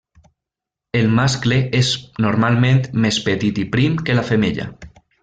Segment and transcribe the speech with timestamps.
[0.99, 1.91] El mascle és
[2.27, 4.67] normalment més petit i prim que la femella.